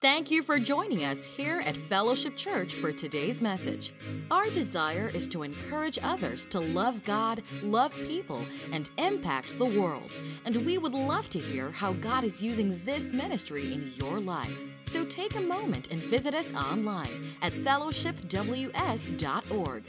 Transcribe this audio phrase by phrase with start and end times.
[0.00, 3.92] Thank you for joining us here at Fellowship Church for today's message.
[4.30, 10.16] Our desire is to encourage others to love God, love people, and impact the world.
[10.46, 14.58] And we would love to hear how God is using this ministry in your life.
[14.86, 19.84] So take a moment and visit us online at fellowshipws.org.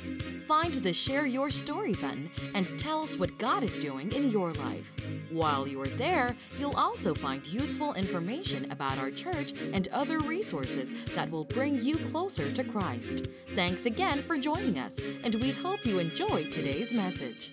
[0.46, 4.54] Find the Share Your Story button and tell us what God is doing in your
[4.54, 4.96] life.
[5.30, 10.92] While you are there, you'll also find useful information about our church and other resources
[11.16, 13.28] that will bring you closer to Christ.
[13.56, 17.52] Thanks again for joining us, and we hope you enjoy today's message.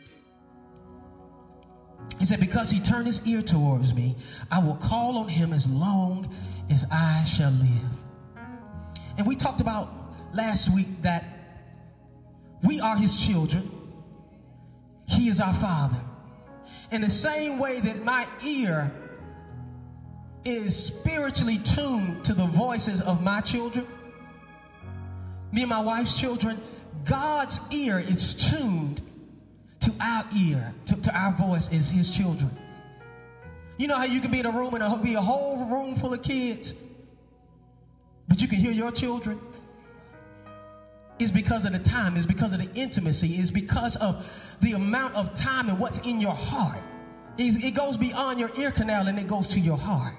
[2.19, 4.17] He said, Because he turned his ear towards me,
[4.51, 6.29] I will call on him as long
[6.71, 7.91] as I shall live.
[9.17, 9.93] And we talked about
[10.33, 11.25] last week that
[12.67, 13.71] we are his children,
[15.07, 16.01] he is our father.
[16.91, 18.93] In the same way that my ear
[20.45, 23.87] is spiritually tuned to the voices of my children,
[25.53, 26.61] me and my wife's children,
[27.05, 29.03] God's ear is tuned
[29.81, 32.51] to our ear, to, to our voice as his children.
[33.79, 36.13] You know how you can be in a room and be a whole room full
[36.13, 36.75] of kids,
[38.27, 39.41] but you can hear your children?
[41.21, 45.15] It's because of the time, it's because of the intimacy, it's because of the amount
[45.15, 46.83] of time and what's in your heart.
[47.39, 50.15] It's, it goes beyond your ear canal and it goes to your heart.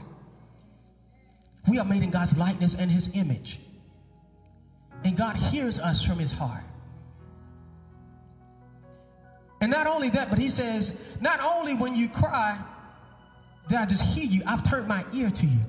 [1.69, 3.59] We are made in God's likeness and his image.
[5.03, 6.63] And God hears us from his heart.
[9.61, 12.57] And not only that, but he says, not only when you cry,
[13.69, 15.59] did I just hear you, I've turned my ear to you.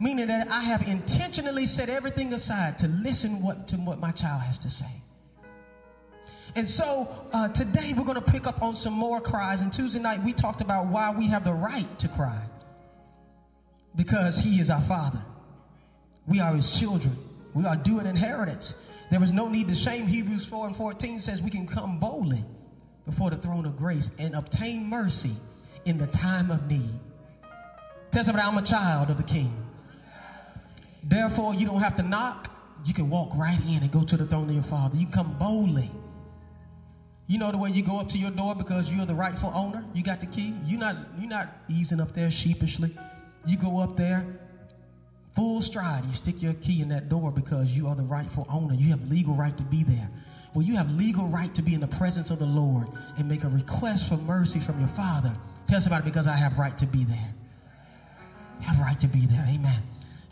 [0.00, 4.42] Meaning that I have intentionally set everything aside to listen what, to what my child
[4.42, 4.90] has to say.
[6.56, 9.60] And so uh, today we're going to pick up on some more cries.
[9.60, 12.42] And Tuesday night we talked about why we have the right to cry.
[13.94, 15.22] Because he is our father.
[16.26, 17.16] We are his children.
[17.52, 18.74] We are due an inheritance.
[19.10, 20.06] There is no need to shame.
[20.06, 22.42] Hebrews 4 and 14 says we can come boldly
[23.04, 25.36] before the throne of grace and obtain mercy
[25.84, 27.00] in the time of need.
[28.10, 29.54] Tell somebody, I'm a child of the king.
[31.02, 32.50] Therefore, you don't have to knock.
[32.84, 34.96] You can walk right in and go to the throne of your father.
[34.96, 35.90] You come boldly.
[37.26, 39.84] You know the way you go up to your door because you're the rightful owner.
[39.94, 40.54] You got the key.
[40.66, 42.96] You're not, you're not easing up there sheepishly.
[43.46, 44.26] You go up there
[45.34, 46.04] full stride.
[46.04, 48.74] You stick your key in that door because you are the rightful owner.
[48.74, 50.08] You have legal right to be there.
[50.54, 53.42] Well, you have legal right to be in the presence of the Lord and make
[53.44, 55.34] a request for mercy from your Father.
[55.66, 57.34] Tell somebody because I have right to be there.
[58.60, 59.46] Have right to be there.
[59.48, 59.82] Amen.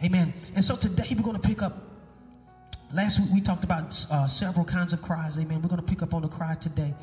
[0.05, 0.35] Amen.
[0.55, 1.89] And so today we're going to pick up.
[2.93, 5.39] Last week we talked about uh, several kinds of cries.
[5.39, 5.63] Amen.
[5.63, 6.95] We're going to pick up on the cry today.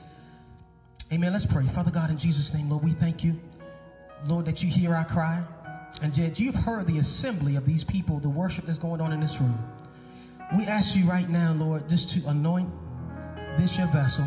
[1.11, 1.31] Amen.
[1.31, 1.65] Let's pray.
[1.65, 3.39] Father God, in Jesus' name, Lord, we thank you,
[4.27, 5.43] Lord, that you hear our cry.
[6.01, 9.19] And Judge, you've heard the assembly of these people, the worship that's going on in
[9.19, 9.57] this room.
[10.55, 12.69] We ask you right now, Lord, just to anoint
[13.57, 14.25] this your vessel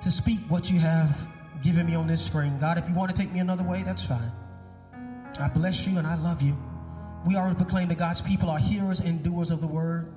[0.00, 1.28] to speak what you have
[1.62, 2.58] given me on this screen.
[2.58, 4.32] God, if you want to take me another way, that's fine.
[5.38, 6.56] I bless you and I love you.
[7.26, 10.12] We already proclaim that God's people are hearers and doers of the word.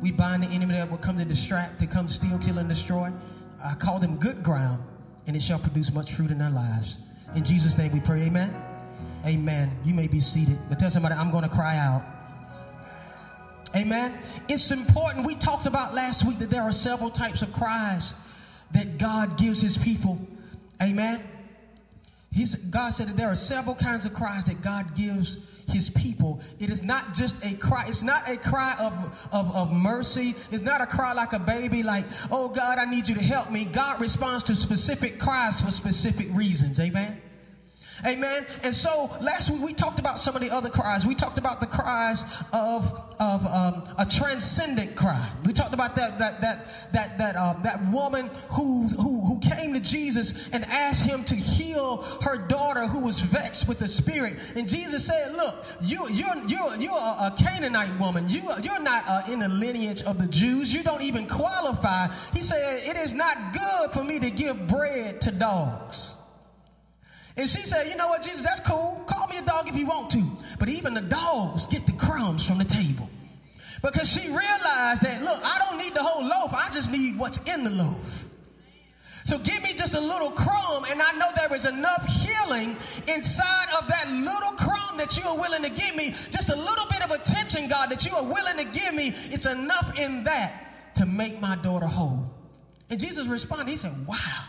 [0.00, 3.12] We bind the enemy that will come to distract, to come steal, kill, and destroy.
[3.64, 4.82] I call them good ground,
[5.26, 6.98] and it shall produce much fruit in their lives.
[7.34, 8.54] In Jesus' name we pray, amen.
[9.26, 9.78] Amen.
[9.84, 10.58] You may be seated.
[10.68, 12.02] But tell somebody, I'm going to cry out.
[13.76, 14.18] Amen.
[14.48, 15.26] It's important.
[15.26, 18.14] We talked about last week that there are several types of cries
[18.72, 20.18] that God gives his people.
[20.82, 21.22] Amen.
[22.32, 26.40] He's, God said that there are several kinds of cries that God gives his people.
[26.58, 27.86] It is not just a cry.
[27.88, 30.34] It's not a cry of, of, of mercy.
[30.50, 33.50] It's not a cry like a baby, like, oh God, I need you to help
[33.50, 33.64] me.
[33.64, 36.78] God responds to specific cries for specific reasons.
[36.78, 37.20] Amen.
[38.04, 38.46] Amen.
[38.62, 41.04] And so last week we talked about some of the other cries.
[41.04, 45.30] We talked about the cries of of um, a transcendent cry.
[45.44, 49.74] We talked about that that that that that um, that woman who who who came
[49.74, 54.38] to Jesus and asked him to heal her daughter who was vexed with the spirit.
[54.56, 58.28] And Jesus said, "Look, you you're you're you're a Canaanite woman.
[58.28, 60.72] You you're not uh, in the lineage of the Jews.
[60.72, 65.20] You don't even qualify." He said, "It is not good for me to give bread
[65.22, 66.14] to dogs."
[67.40, 69.02] And she said, You know what, Jesus, that's cool.
[69.06, 70.22] Call me a dog if you want to.
[70.58, 73.08] But even the dogs get the crumbs from the table.
[73.82, 77.38] Because she realized that, look, I don't need the whole loaf, I just need what's
[77.50, 78.26] in the loaf.
[79.24, 82.76] So give me just a little crumb, and I know there is enough healing
[83.08, 86.10] inside of that little crumb that you are willing to give me.
[86.30, 89.14] Just a little bit of attention, God, that you are willing to give me.
[89.30, 92.30] It's enough in that to make my daughter whole.
[92.90, 94.44] And Jesus responded, He said, Wow.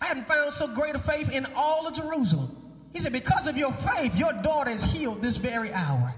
[0.00, 2.56] I hadn't found so great a faith in all of Jerusalem.
[2.92, 6.14] He said, Because of your faith, your daughter is healed this very hour.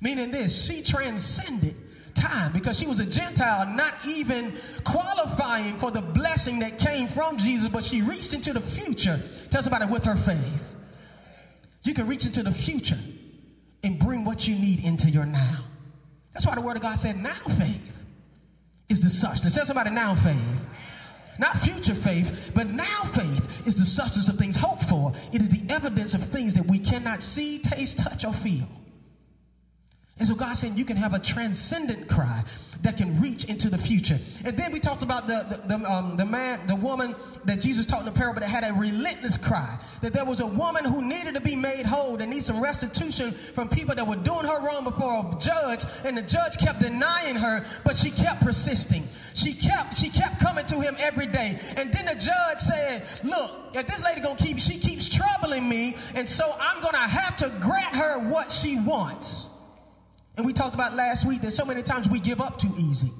[0.00, 1.76] Meaning this, she transcended
[2.14, 4.54] time because she was a Gentile, not even
[4.84, 9.20] qualifying for the blessing that came from Jesus, but she reached into the future.
[9.50, 10.74] Tell somebody with her faith.
[11.82, 12.98] You can reach into the future
[13.82, 15.64] and bring what you need into your now.
[16.32, 18.04] That's why the Word of God said, now faith
[18.88, 19.54] is the substance.
[19.54, 20.66] Tell somebody now faith.
[21.40, 25.14] Not future faith, but now faith is the substance of things hoped for.
[25.32, 28.68] It is the evidence of things that we cannot see, taste, touch, or feel.
[30.20, 32.44] And so God said you can have a transcendent cry
[32.82, 34.18] that can reach into the future.
[34.44, 37.14] And then we talked about the, the, the, um, the man, the woman
[37.44, 39.78] that Jesus taught in the parable that had a relentless cry.
[40.02, 43.32] That there was a woman who needed to be made whole, that needs some restitution
[43.32, 45.84] from people that were doing her wrong before a judge.
[46.04, 49.08] And the judge kept denying her, but she kept persisting.
[49.34, 51.58] She kept, she kept coming to him every day.
[51.76, 55.96] And then the judge said, look, if this lady gonna keep, she keeps troubling me,
[56.14, 59.50] and so I'm gonna have to grant her what she wants.
[60.40, 63.10] And we talked about last week that so many times we give up too easy.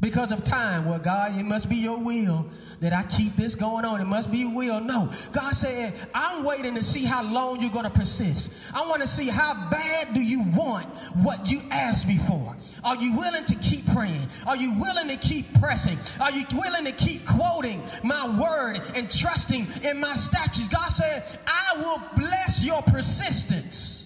[0.00, 0.84] Because of time.
[0.84, 2.48] Well, God, it must be your will
[2.80, 4.00] that I keep this going on.
[4.00, 4.80] It must be your will.
[4.80, 5.12] No.
[5.30, 8.52] God said, I'm waiting to see how long you're going to persist.
[8.74, 10.86] I want to see how bad do you want
[11.22, 12.56] what you asked me for.
[12.82, 14.26] Are you willing to keep praying?
[14.48, 15.96] Are you willing to keep pressing?
[16.20, 20.66] Are you willing to keep quoting my word and trusting in my statutes?
[20.66, 24.03] God said, I will bless your persistence.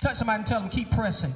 [0.00, 1.34] Touch somebody and tell them, keep pressing.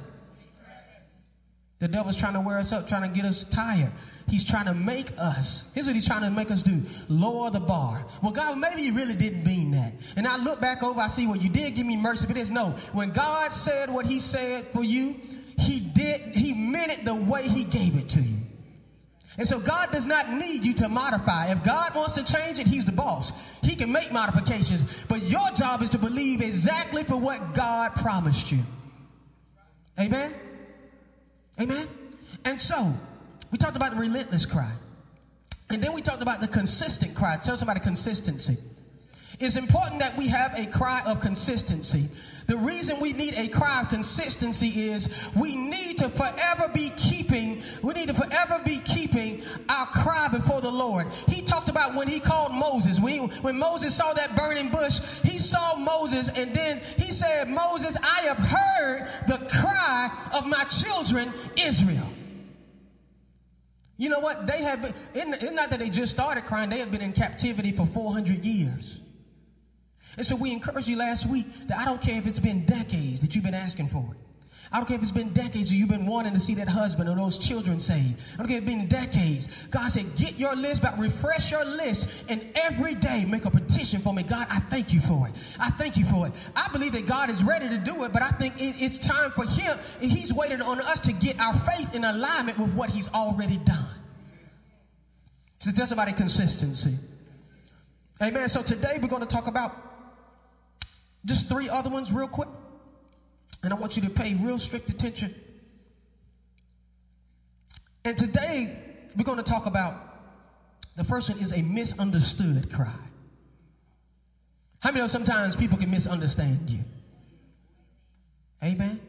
[1.79, 3.91] The devil's trying to wear us up, trying to get us tired.
[4.29, 7.59] He's trying to make us, here's what he's trying to make us do lower the
[7.59, 8.05] bar.
[8.21, 9.93] Well, God, maybe you really didn't mean that.
[10.15, 12.51] And I look back over, I see, well, you did give me mercy for this.
[12.51, 15.19] No, when God said what he said for you,
[15.57, 18.37] he did, he meant it the way he gave it to you.
[19.37, 21.51] And so God does not need you to modify.
[21.51, 23.31] If God wants to change it, He's the boss.
[23.63, 25.05] He can make modifications.
[25.07, 28.63] But your job is to believe exactly for what God promised you.
[29.99, 30.33] Amen?
[31.59, 31.87] Amen?
[32.43, 32.93] And so,
[33.51, 34.71] we talked about the relentless cry.
[35.69, 37.37] And then we talked about the consistent cry.
[37.41, 38.57] Tell somebody consistency.
[39.41, 42.09] It's important that we have a cry of consistency.
[42.45, 47.63] The reason we need a cry of consistency is we need to forever be keeping,
[47.81, 51.07] we need to forever be keeping our cry before the Lord.
[51.27, 54.99] He talked about when he called Moses, when, he, when Moses saw that burning bush,
[55.23, 60.65] he saw Moses and then he said, Moses, I have heard the cry of my
[60.65, 62.07] children, Israel.
[63.97, 64.45] You know what?
[64.45, 67.71] They have been, it's not that they just started crying, they have been in captivity
[67.71, 69.01] for 400 years.
[70.17, 73.21] And so we encouraged you last week that I don't care if it's been decades
[73.21, 74.17] that you've been asking for it.
[74.73, 77.09] I don't care if it's been decades that you've been wanting to see that husband
[77.09, 78.21] or those children saved.
[78.35, 79.67] I don't care if it's been decades.
[79.67, 83.99] God said, get your list back, refresh your list, and every day make a petition
[83.99, 84.23] for me.
[84.23, 85.33] God, I thank you for it.
[85.59, 86.33] I thank you for it.
[86.55, 89.43] I believe that God is ready to do it, but I think it's time for
[89.43, 89.77] Him.
[89.99, 93.89] He's waiting on us to get our faith in alignment with what He's already done.
[95.59, 96.97] So tell somebody consistency.
[98.23, 98.47] Amen.
[98.47, 99.90] So today we're going to talk about
[101.25, 102.49] just three other ones, real quick.
[103.63, 105.35] And I want you to pay real strict attention.
[108.03, 108.77] And today,
[109.15, 109.93] we're going to talk about
[110.95, 112.93] the first one is a misunderstood cry.
[114.79, 116.79] How many know sometimes people can misunderstand you?
[118.63, 118.99] Amen.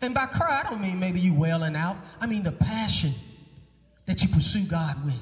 [0.00, 1.96] And by cry, I don't mean maybe you wailing out.
[2.20, 3.12] I mean the passion
[4.06, 5.20] that you pursue God with.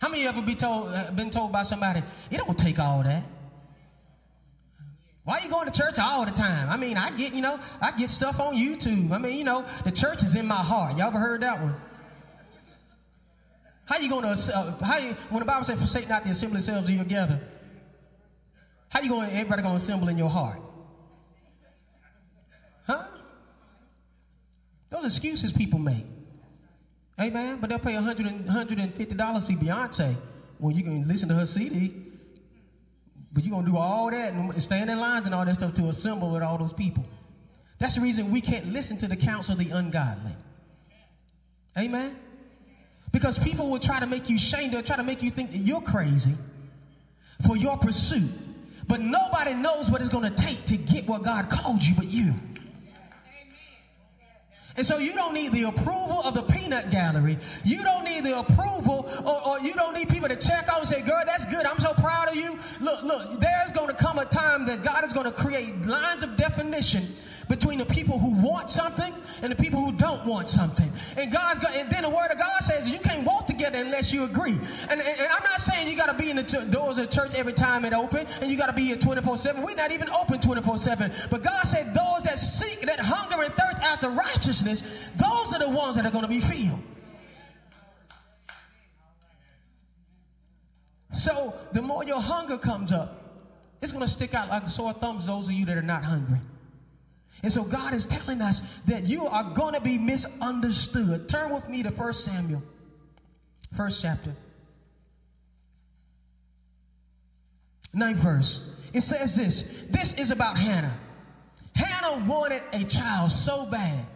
[0.00, 3.24] How many ever be told, uh, been told by somebody, it don't take all that?
[5.26, 6.70] Why are you going to church all the time?
[6.70, 9.10] I mean, I get, you know, I get stuff on YouTube.
[9.10, 10.96] I mean, you know, the church is in my heart.
[10.96, 11.74] Y'all ever heard that one?
[13.86, 16.60] How you going to, uh, how you, when the Bible says, forsake not the assembly
[16.60, 17.40] themselves together,
[18.88, 20.60] how you going, everybody going to assemble in your heart?
[22.86, 23.04] Huh?
[24.90, 26.06] Those excuses people make.
[27.20, 27.58] Amen.
[27.60, 30.14] But they'll pay $100, $150 to see Beyonce
[30.58, 32.05] when you can listen to her CD.
[33.36, 35.74] But you're going to do all that and stand in lines and all that stuff
[35.74, 37.04] to assemble with all those people.
[37.78, 40.32] That's the reason we can't listen to the counsel of the ungodly.
[41.76, 42.16] Amen?
[43.12, 44.70] Because people will try to make you shame.
[44.70, 46.32] They'll try to make you think that you're crazy
[47.46, 48.30] for your pursuit.
[48.88, 52.06] But nobody knows what it's going to take to get what God called you but
[52.06, 52.32] you.
[54.76, 57.38] And so you don't need the approval of the peanut gallery.
[57.64, 60.88] You don't need the approval or, or, you don't need people to check out and
[60.88, 61.64] say, girl, that's good.
[61.66, 62.58] I'm so proud of you.
[62.80, 66.22] Look, look, there's going to come a time that God is going to create lines
[66.22, 67.14] of definition
[67.48, 70.90] between the people who want something and the people who don't want something.
[71.16, 74.12] And God's got, and then the word of God says you can't walk together unless
[74.12, 74.52] you agree.
[74.52, 77.10] And, and, and I'm not saying you got to be in the t- doors of
[77.10, 79.62] church every time it open and you got to be here 24 7.
[79.62, 81.12] We're not even open 24 7.
[81.30, 85.70] But God said those that seek, that hunger and thirst after righteousness, those are the
[85.70, 86.82] ones that are going to be filled.
[91.14, 93.22] So the more your hunger comes up,
[93.80, 95.82] it's going to stick out like a sore thumb to those of you that are
[95.82, 96.38] not hungry.
[97.42, 101.28] And so God is telling us that you are going to be misunderstood.
[101.28, 102.62] Turn with me to 1 Samuel,
[103.76, 104.34] first chapter.
[107.92, 108.74] Ninth verse.
[108.92, 109.86] It says this.
[109.90, 110.98] This is about Hannah.
[111.76, 114.06] Hannah wanted a child so bad.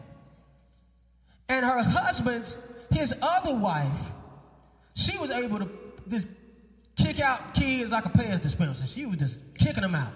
[1.49, 2.57] And her husband's,
[2.91, 4.13] his other wife,
[4.95, 5.69] she was able to
[6.09, 6.29] just
[6.97, 8.87] kick out kids like a Pez dispenser.
[8.87, 10.13] She was just kicking them out.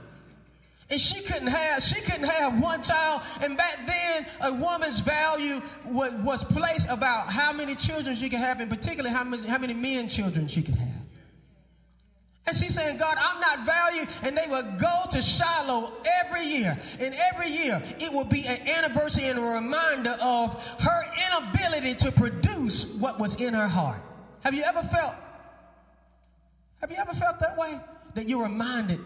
[0.90, 3.22] And she couldn't have, she couldn't have one child.
[3.42, 8.38] And back then, a woman's value was, was placed about how many children she could
[8.38, 10.93] have, and particularly how many, how many men children she could have.
[12.46, 14.08] And she's saying, God, I'm not valued.
[14.22, 16.76] And they would go to Shiloh every year.
[17.00, 22.12] And every year, it would be an anniversary and a reminder of her inability to
[22.12, 24.02] produce what was in her heart.
[24.42, 25.14] Have you ever felt
[26.84, 27.80] have you ever felt that way?
[28.12, 29.00] That you're reminded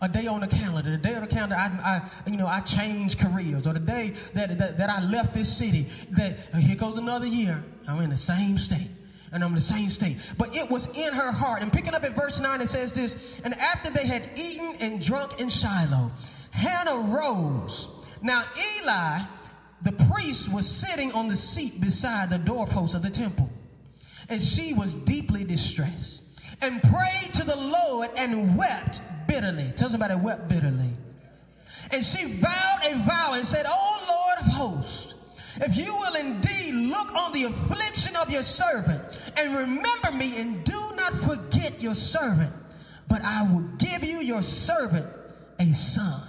[0.00, 2.60] a day on the calendar, the day on the calendar, I, I you know, I
[2.60, 6.96] changed careers, or the day that, that, that I left this city, that here goes
[6.96, 8.88] another year, I'm in the same state.
[9.32, 10.16] And I'm in the same state.
[10.38, 11.62] But it was in her heart.
[11.62, 15.04] And picking up at verse 9, it says this And after they had eaten and
[15.04, 16.12] drunk in Shiloh,
[16.50, 17.88] Hannah rose.
[18.22, 18.44] Now,
[18.80, 19.18] Eli,
[19.82, 23.50] the priest, was sitting on the seat beside the doorpost of the temple.
[24.28, 26.22] And she was deeply distressed
[26.60, 29.70] and prayed to the Lord and wept bitterly.
[29.76, 30.96] Tell somebody wept bitterly.
[31.90, 35.14] And she vowed a vow and said, Oh Lord of hosts,
[35.56, 40.62] if you will indeed look on the affliction of your servant and remember me and
[40.64, 42.52] do not forget your servant,
[43.08, 45.06] but I will give you your servant
[45.58, 46.22] a son.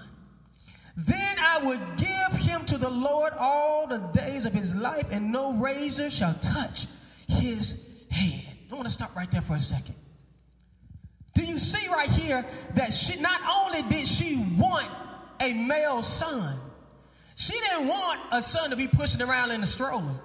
[0.96, 5.32] Then I will give him to the Lord all the days of his life, and
[5.32, 6.88] no razor shall touch
[7.28, 8.46] his head.
[8.72, 9.96] I want to stop right there for a second.
[11.34, 12.46] Do you see right here
[12.76, 14.90] that she not only did she want
[15.40, 16.60] a male son,
[17.40, 20.20] she didn't want a son to be pushing around in a stroller.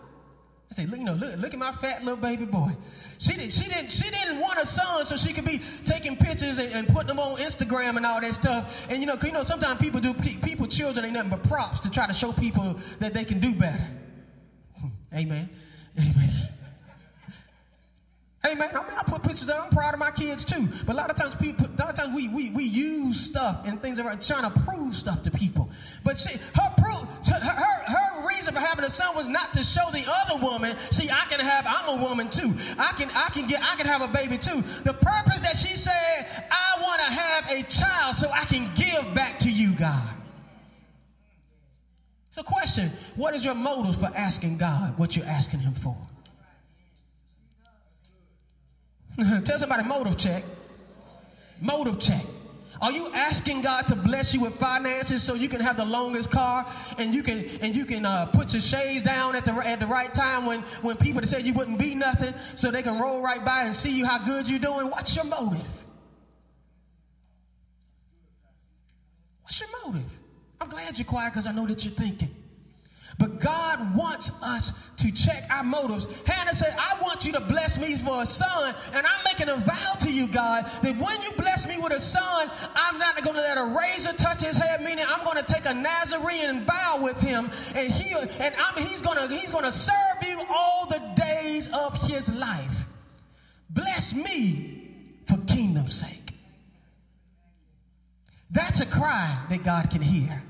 [0.68, 2.73] I say, look, you know, look, look at my fat little baby boy.
[3.18, 6.59] She didn't, she didn't, she didn't want a son so she could be taking pictures
[6.59, 8.90] and, and putting them on Instagram and all that stuff.
[8.90, 11.90] And you know, you know, sometimes people do, people, children ain't nothing but props to
[11.90, 13.87] try to show people that they can do better.
[14.80, 14.88] Hmm.
[15.16, 15.50] Amen.
[15.97, 16.30] Amen.
[18.45, 19.65] Hey man, I mean, I put pictures up.
[19.65, 20.69] I'm proud of my kids too.
[20.85, 23.63] But a lot of times, people, a lot of times we we, we use stuff
[23.65, 25.71] and things are trying to prove stuff to people.
[26.05, 29.89] But see, her proof, her her reason for having a son was not to show
[29.93, 30.77] the other woman.
[30.91, 31.65] See, I can have.
[31.67, 32.53] I'm a woman too.
[32.79, 34.63] I can I can get I can have a baby too.
[34.85, 39.15] The purpose that she said, I want to have a child so I can give
[39.15, 40.07] back to you, God.
[42.33, 45.97] So, question: What is your motive for asking God what you're asking Him for?
[49.44, 50.44] Tell somebody motive check.
[51.61, 52.25] Motive check.
[52.83, 56.30] Are you asking God to bless you with finances so you can have the longest
[56.30, 56.66] car
[56.99, 59.87] and you can and you can uh, put your shades down at the at the
[59.87, 63.44] right time when when people said you wouldn't be nothing so they can roll right
[63.44, 64.90] by and see you how good you're doing?
[64.90, 65.85] What's your motive?
[69.42, 70.11] What's your motive?
[70.61, 72.35] I'm glad you're quiet because I know that you're thinking.
[73.18, 76.06] But God wants us to check our motives.
[76.26, 79.56] Hannah said, I want you to bless me for a son, and I'm making a
[79.56, 83.37] vow to you, God, that when you bless me with a son, I'm not going
[83.37, 87.00] to let a razor touch his head, meaning I'm going to take a Nazarene vow
[87.02, 90.87] with him, and he and I'm, he's going to he's going to serve you all
[90.87, 92.87] the days of his life.
[93.71, 94.90] Bless me
[95.26, 96.33] for kingdom's sake.
[98.50, 100.42] That's a cry that God can hear.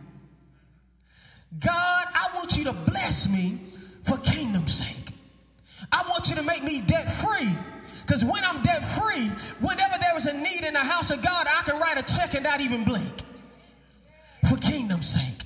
[1.60, 3.60] God, I want you to bless me
[4.02, 5.12] for kingdom's sake.
[5.92, 7.50] I want you to make me debt free.
[8.06, 9.28] Because when I'm debt free,
[9.60, 12.34] whenever there is a need in the house of God, I can write a check
[12.34, 13.14] and not even blink.
[14.48, 15.44] For kingdom's sake.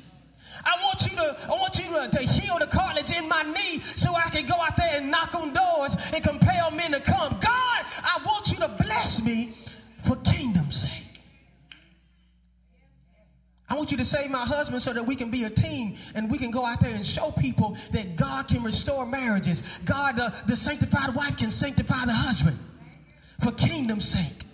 [0.65, 3.81] I want you to, I want you to, to heal the cartilage in my knee
[3.81, 7.31] so I can go out there and knock on doors and compel men to come.
[7.41, 9.53] God, I want you to bless me
[10.05, 11.08] for kingdom's sake.
[13.70, 16.30] I want you to save my husband so that we can be a team and
[16.30, 19.62] we can go out there and show people that God can restore marriages.
[19.84, 22.58] God, the, the sanctified wife, can sanctify the husband
[23.40, 24.44] for kingdom's sake.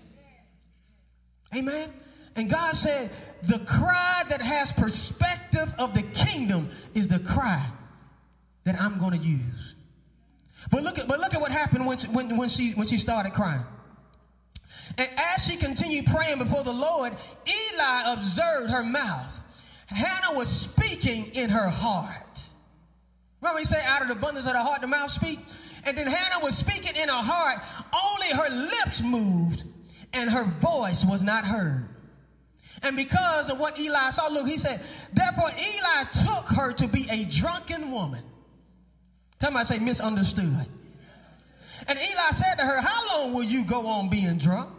[1.55, 1.93] Amen.
[2.35, 3.11] And God said,
[3.45, 7.65] the cry that has perspective of the kingdom is the cry
[8.65, 9.75] that I'm going to use.
[10.73, 13.33] But look at, but look at what happened when, when, when, she, when she started
[13.33, 13.65] crying.
[14.99, 17.15] And as she continued praying before the Lord,
[17.47, 19.41] Eli observed her mouth.
[19.87, 22.47] Hannah was speaking in her heart.
[23.41, 25.39] Remember he said, out of the abundance of the heart, the mouth speak?
[25.85, 27.63] And then Hannah was speaking in her heart.
[27.93, 29.65] Only her lips moved
[30.13, 31.89] and her voice was not heard.
[32.83, 34.81] And because of what Eli saw, look, he said,
[35.13, 38.23] therefore Eli took her to be a drunken woman.
[39.41, 40.67] Somebody say misunderstood.
[41.89, 44.71] And Eli said to her, How long will you go on being drunk?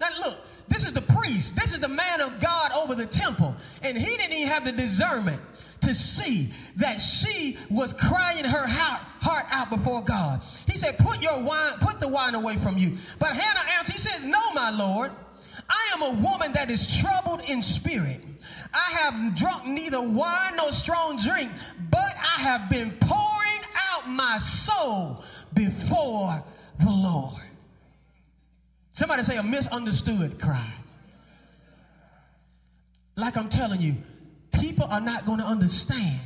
[0.00, 1.56] Now, look, this is the priest.
[1.56, 3.56] This is the man of God over the temple.
[3.82, 5.40] And he didn't even have the discernment
[5.80, 10.42] to see that she was crying her heart, heart out before God.
[10.66, 12.94] He said, Put your wine, put the wine away from you.
[13.18, 15.10] But Hannah answered, He says, No, my Lord.
[15.68, 18.22] I am a woman that is troubled in spirit.
[18.72, 21.50] I have drunk neither wine nor strong drink,
[21.90, 25.22] but I have been pouring out my soul
[25.54, 26.42] before
[26.78, 27.42] the Lord.
[28.92, 30.72] Somebody say a misunderstood cry.
[33.16, 33.96] Like I'm telling you,
[34.52, 36.20] people are not going to understand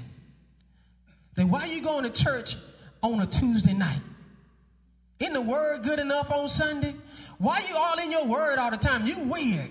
[1.35, 2.57] that why you going to church
[3.03, 4.01] on a Tuesday night?
[5.19, 6.95] Isn't the word good enough on Sunday?
[7.39, 9.07] Why you all in your word all the time?
[9.07, 9.71] You weird.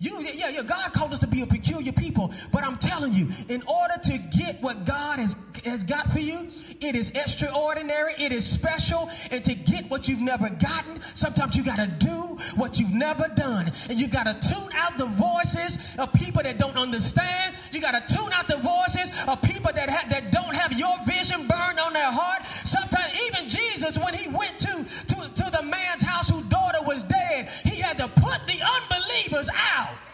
[0.00, 3.28] You, yeah, yeah, God called us to be a peculiar people, but I'm telling you,
[3.48, 6.48] in order to get what God has, has got for you,
[6.80, 11.64] it is extraordinary, it is special, and to get what you've never gotten, sometimes you
[11.64, 13.72] gotta do what you've never done.
[13.88, 17.56] And you gotta tune out the voices of people that don't understand.
[17.72, 21.48] You gotta tune out the voices of people that, ha- that don't have your vision
[21.48, 22.46] burned on their heart.
[22.46, 23.98] Sometimes even Jesus,
[29.18, 30.07] unbelievers out.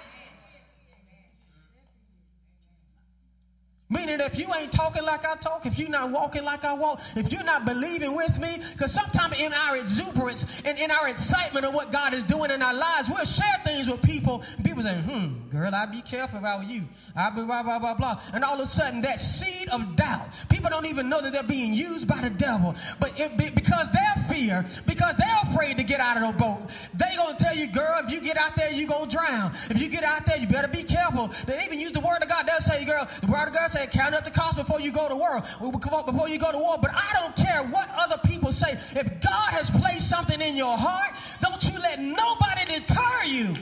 [3.90, 7.02] Meaning, if you ain't talking like I talk, if you're not walking like I walk,
[7.16, 11.66] if you're not believing with me, because sometimes in our exuberance and in our excitement
[11.66, 14.42] of what God is doing in our lives, we'll share things with people.
[14.64, 16.84] People say, hmm, girl, I'd be careful were you.
[17.14, 18.20] I'd be blah, blah, blah, blah.
[18.32, 21.42] And all of a sudden, that seed of doubt, people don't even know that they're
[21.42, 22.75] being used by the devil.
[22.99, 27.14] But it, because they're fear, because they're afraid to get out of the boat, they
[27.16, 29.52] going to tell you, girl, if you get out there, you going to drown.
[29.70, 31.28] If you get out there, you better be careful.
[31.47, 32.47] They even use the word of God.
[32.47, 35.08] They'll say, girl, the word of God says, count up the cost before you go
[35.08, 35.41] to war.
[35.60, 36.78] Before you go to war.
[36.80, 38.73] But I don't care what other people say.
[38.73, 43.54] If God has placed something in your heart, don't you let nobody deter you.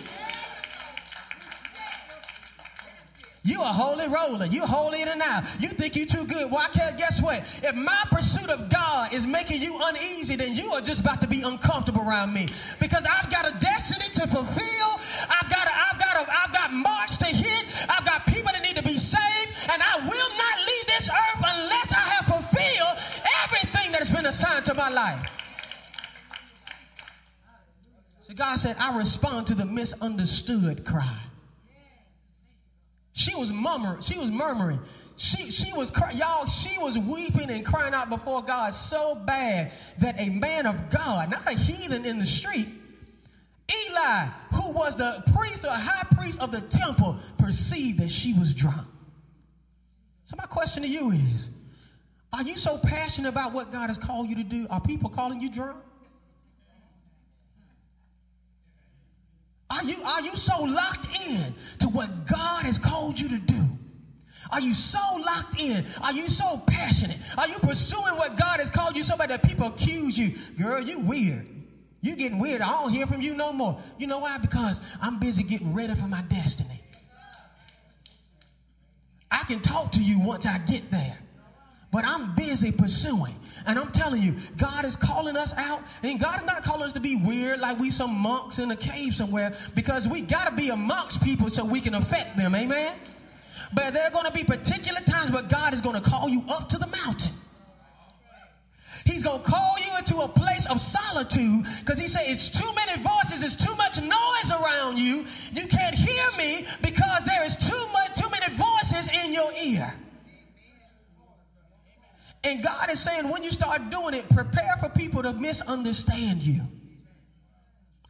[3.45, 4.47] You a holy roller.
[4.47, 5.39] You holier than now.
[5.59, 6.49] You think you too good.
[6.51, 6.97] Well, I can't.
[6.97, 7.39] Guess what?
[7.63, 11.27] If my pursuit of God is making you uneasy, then you are just about to
[11.27, 12.49] be uncomfortable around me
[12.79, 15.01] because I've got a destiny to fulfill.
[24.93, 25.31] Life.
[28.23, 31.19] So God said, I respond to the misunderstood cry.
[33.13, 34.01] She was murmuring.
[34.01, 34.81] She was murmuring.
[35.17, 36.47] She, she was cry- y'all.
[36.47, 41.31] She was weeping and crying out before God so bad that a man of God,
[41.31, 42.69] not a heathen in the street,
[43.71, 48.55] Eli, who was the priest or high priest of the temple, perceived that she was
[48.55, 48.87] drunk.
[50.25, 51.51] So my question to you is:
[52.33, 54.67] Are you so passionate about what God has called you to do?
[54.71, 55.77] Are people calling you drunk?
[59.71, 63.63] Are you, are you so locked in to what God has called you to do?
[64.51, 65.85] Are you so locked in?
[66.03, 67.19] Are you so passionate?
[67.39, 70.35] Are you pursuing what God has called you so bad that people accuse you?
[70.63, 71.47] Girl, you weird.
[72.03, 72.61] You getting weird.
[72.61, 73.79] I don't hear from you no more.
[73.99, 74.39] You know why?
[74.39, 76.81] Because I'm busy getting ready for my destiny.
[79.31, 81.17] I can talk to you once I get there
[81.93, 83.37] but I'm busy pursuing.
[83.67, 86.93] And I'm telling you, God is calling us out, and God is not calling us
[86.95, 90.57] to be weird like we some monks in a cave somewhere, because we got to
[90.57, 92.57] be amongst people so we can affect them.
[92.57, 92.97] Amen?
[93.75, 96.79] But there are to be particular times where God is to call you up to
[96.79, 97.33] the mountain.
[99.05, 103.03] He's to call you into a place of solitude because he said it's too many
[103.03, 105.27] voices, it's too much noise around you.
[105.53, 109.93] You can't hear me because there is too much too many voices in your ear.
[112.45, 116.61] And God is saying, when you start doing it, prepare for people to misunderstand you.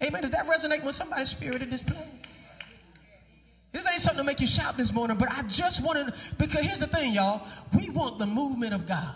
[0.03, 0.23] Amen.
[0.23, 1.99] Does that resonate with somebody's spirit in this place?
[3.73, 6.81] This ain't something to make you shout this morning, but I just wanted, because here's
[6.81, 7.47] the thing, y'all.
[7.77, 9.15] We want the movement of God.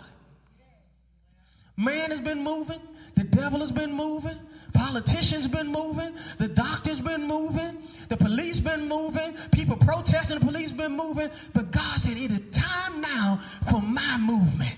[1.77, 2.79] Man has been moving,
[3.15, 4.35] the devil has been moving,
[4.73, 7.77] politicians been moving, the doctors been moving,
[8.09, 11.29] the police been moving, people protesting, the police been moving.
[11.53, 14.73] But God said, it is time now for my movement.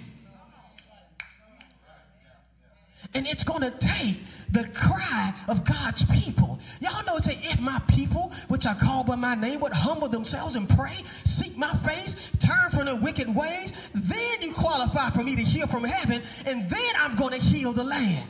[3.13, 4.19] And it's going to take
[4.51, 6.59] the cry of God's people.
[6.79, 10.55] Y'all know, say, if my people, which are called by my name, would humble themselves
[10.55, 10.93] and pray,
[11.23, 15.67] seek my face, turn from their wicked ways, then you qualify for me to hear
[15.67, 18.27] from heaven, and then I'm going to heal the land.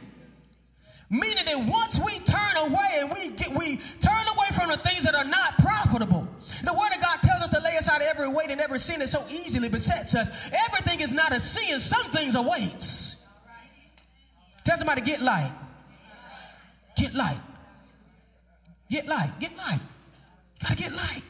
[1.09, 5.03] Meaning that once we turn away and we get, we turn away from the things
[5.03, 6.27] that are not profitable.
[6.63, 9.09] The word of God tells us to lay aside every weight and every sin that
[9.09, 10.29] so easily besets us.
[10.67, 11.79] Everything is not a sin.
[11.79, 13.18] Some things are weights.
[14.69, 15.51] Tell somebody, get light.
[16.95, 17.39] Get light.
[18.87, 19.31] Get light.
[19.39, 19.79] Get light.
[20.61, 21.23] Gotta get light.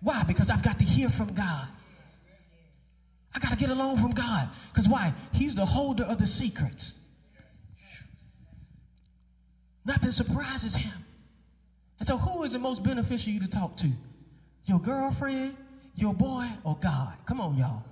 [0.00, 0.24] Why?
[0.24, 1.68] Because I've got to hear from God.
[3.32, 4.48] I got to get along from God.
[4.72, 5.14] Because why?
[5.32, 6.96] He's the holder of the secrets.
[9.84, 11.04] Nothing surprises him.
[12.00, 13.90] And so, who is the most beneficial you to talk to?
[14.64, 15.56] Your girlfriend,
[15.94, 17.14] your boy, or God?
[17.26, 17.84] Come on, y'all.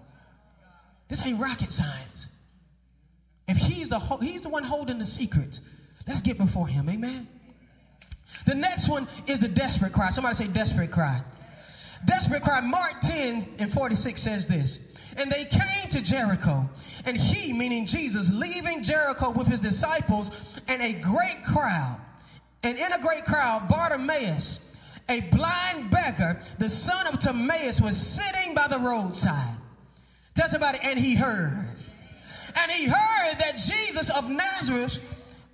[1.06, 2.26] This ain't rocket science.
[3.50, 5.60] If he's the he's the one holding the secrets,
[6.06, 6.88] let's get before him.
[6.88, 7.26] Amen.
[8.46, 10.10] The next one is the desperate cry.
[10.10, 11.20] Somebody say desperate cry.
[12.04, 12.60] Desperate cry.
[12.60, 14.86] Mark 10 and 46 says this.
[15.18, 16.70] And they came to Jericho,
[17.04, 22.00] and he, meaning Jesus, leaving Jericho with his disciples and a great crowd.
[22.62, 24.72] And in a great crowd, Bartimaeus,
[25.08, 29.56] a blind beggar, the son of Timaeus, was sitting by the roadside.
[30.36, 31.68] Tell somebody, and he heard
[32.56, 34.98] and he heard that Jesus of Nazareth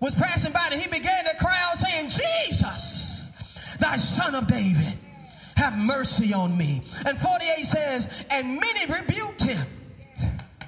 [0.01, 3.31] was passing by, and he began to cry out, saying, Jesus,
[3.81, 4.95] thy son of David,
[5.57, 6.83] have mercy on me.
[7.07, 9.67] And 48 says, and many rebuked him,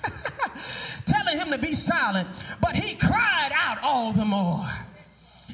[1.07, 2.29] telling him to be silent,
[2.61, 4.67] but he cried out all the more.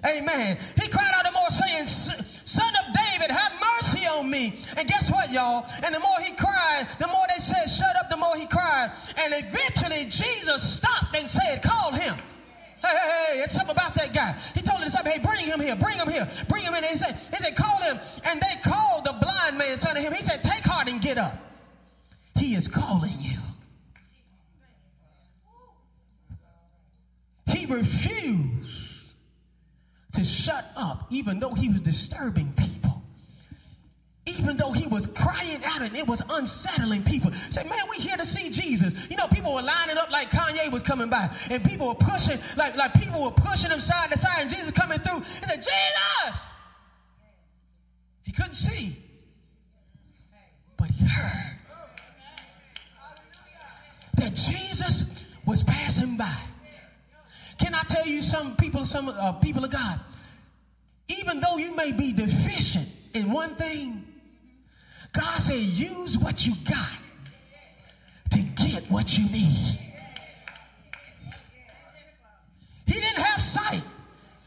[0.06, 0.58] Amen.
[0.80, 4.54] He cried out the more, saying, Son of David, have mercy on me.
[4.76, 5.66] And guess what, y'all?
[5.82, 8.92] And the more he cried, the more they said, Shut up, the more he cried.
[9.16, 12.16] And eventually Jesus stopped and said, Call him.
[12.84, 14.36] Hey, hey, hey, it's something about that guy.
[14.54, 16.84] He told the disciple, hey, bring him here, bring him here, bring him in.
[16.84, 17.98] And he said, he said, call him.
[18.26, 20.12] And they called the blind man, son of him.
[20.12, 21.34] He said, take heart and get up.
[22.38, 23.38] He is calling you.
[27.46, 29.12] He refused
[30.12, 32.73] to shut up, even though he was disturbing people.
[34.26, 37.30] Even though he was crying out and it was unsettling people.
[37.32, 39.10] Say, man, we here to see Jesus.
[39.10, 42.38] You know, people were lining up like Kanye was coming by, and people were pushing,
[42.56, 45.20] like, like people were pushing him side to side, and Jesus coming through.
[45.20, 46.50] He said, Jesus!
[48.22, 48.96] He couldn't see,
[50.78, 51.58] but he heard
[54.16, 56.34] that Jesus was passing by.
[57.58, 60.00] Can I tell you some people, some uh, people of God,
[61.08, 64.02] even though you may be deficient in one thing,
[65.14, 66.90] God said use what you got
[68.30, 69.78] to get what you need.
[72.86, 73.84] He didn't have sight.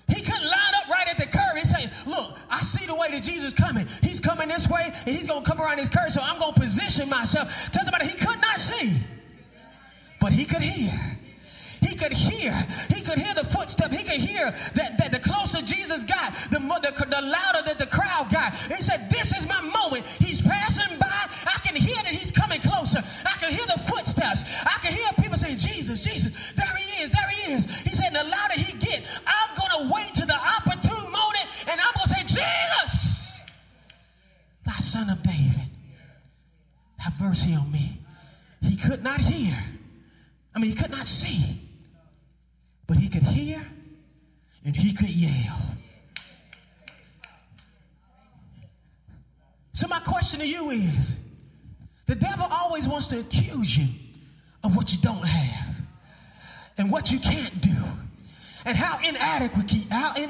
[0.08, 1.58] He couldn't line up right at the curve.
[1.58, 3.88] He said, Look, I see the way that Jesus coming.
[4.02, 7.10] He's coming this way, and he's gonna come around this curve, so I'm gonna position
[7.10, 7.72] myself.
[7.72, 8.98] Tell somebody he could not see,
[10.20, 11.18] but he could hear.
[11.82, 12.54] He could hear.
[12.90, 13.92] He could hear the footstep.
[13.92, 17.77] He could hear that, that the closer Jesus got, the, more, the, the louder the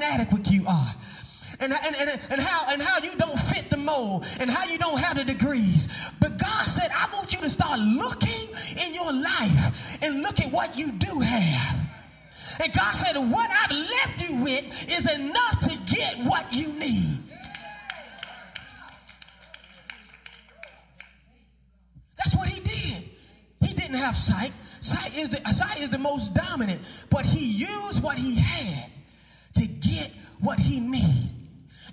[0.08, 0.94] inadequate you are.
[1.60, 4.78] And, and, and, and, how, and how you don't fit the mold and how you
[4.78, 5.88] don't have the degrees.
[6.20, 8.48] But God said, I want you to start looking
[8.86, 11.76] in your life and look at what you do have.
[12.62, 17.20] And God said, What I've left you with is enough to get what you need.
[22.16, 23.10] That's what he did.
[23.64, 24.52] He didn't have sight.
[24.80, 28.90] Sight is the, sight is the most dominant, but he used what he had
[29.58, 31.30] to get what he needed.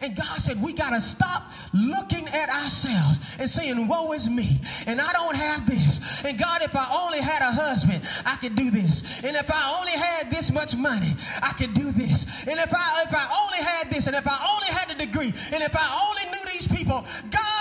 [0.02, 4.60] And God said, we got to stop looking at ourselves and saying, woe is me.
[4.88, 6.24] And I don't have this.
[6.26, 9.24] And God, if I only had a husband, I could do this.
[9.24, 12.26] And if I only had this much money, I could do this.
[12.46, 15.34] And if I, if I only had this, and if I only had the degree,
[15.54, 17.55] and if I only knew these people, God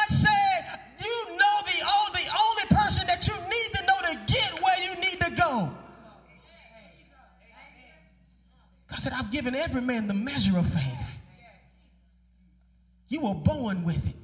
[9.05, 11.19] said, I've given every man the measure of faith.
[13.09, 14.15] You were born with it.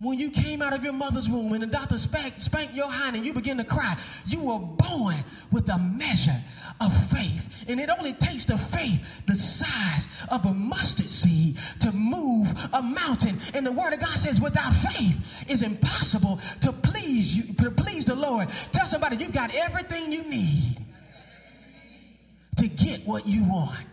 [0.00, 3.14] When you came out of your mother's womb and the doctor spanked, spanked your hand
[3.14, 6.40] and you begin to cry, you were born with a measure
[6.80, 7.66] of faith.
[7.68, 12.82] And it only takes the faith the size of a mustard seed to move a
[12.82, 13.36] mountain.
[13.54, 18.06] And the word of God says, without faith, it's impossible to please you, to please
[18.06, 18.48] the Lord.
[18.72, 20.86] Tell somebody you've got everything you need
[22.56, 23.84] to get what you want.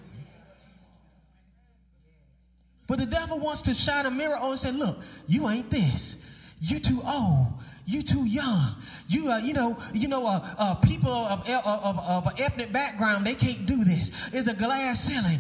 [2.88, 4.98] But the devil wants to shine a mirror on and say, look,
[5.28, 6.16] you ain't this.
[6.62, 7.48] You too old.
[7.86, 8.76] You too young.
[9.08, 13.36] You, uh, you know, you know, uh, uh, people of, of, of, ethnic background, they
[13.36, 14.12] can't do this.
[14.34, 15.40] It's a glass ceiling.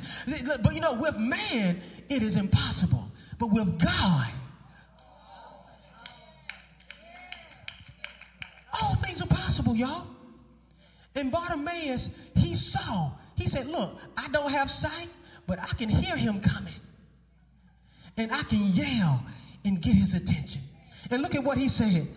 [0.61, 3.05] But you know, with man, it is impossible.
[3.37, 4.27] But with God,
[8.81, 10.07] all things are possible, y'all.
[11.15, 13.11] And Bartimaeus, he saw.
[13.35, 15.09] He said, look, I don't have sight,
[15.47, 16.73] but I can hear him coming
[18.17, 19.23] and I can yell
[19.63, 20.61] and get his attention.
[21.11, 22.07] And look at what he said.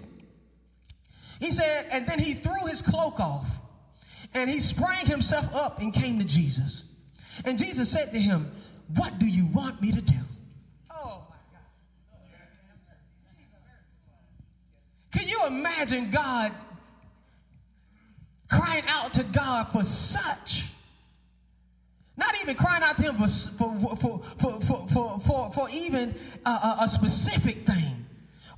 [1.39, 3.47] He said, and then he threw his cloak off
[4.35, 6.85] and he sprang himself up and came to Jesus.
[7.45, 8.51] And Jesus said to him,
[8.97, 10.15] What do you want me to do?
[10.91, 11.61] Oh my God.
[15.13, 16.53] Can you imagine God
[18.51, 20.71] crying out to God for such
[22.21, 26.15] not even crying out to him for, for, for, for, for, for, for, even
[26.47, 28.07] a, a, specific thing.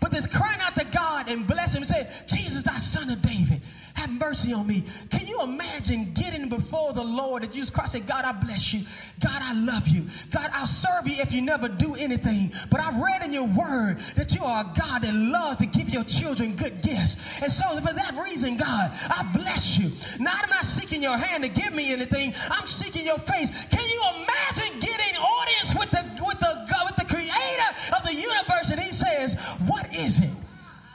[0.01, 3.23] But this crying out to God and bless him and say, Jesus, thy son of
[3.23, 3.63] David,
[4.03, 4.83] have mercy on me.
[5.11, 8.85] Can you imagine getting before the Lord and Jesus Christ say, God, I bless you.
[9.21, 10.07] God, I love you.
[10.33, 12.53] God, I'll serve you if you never do anything.
[12.71, 15.91] But I've read in your word that you are a God that loves to give
[15.91, 17.17] your children good gifts.
[17.41, 19.91] And so for that reason, God, I bless you.
[20.23, 22.35] Now I'm not seeking your hand to give me anything.
[22.51, 23.67] I'm seeking your face.
[23.67, 26.53] Can you imagine getting audience with the with the
[26.85, 28.71] with the creator of the universe?
[28.71, 30.31] And he says, What is it